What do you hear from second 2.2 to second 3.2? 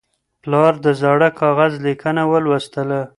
ولوستله.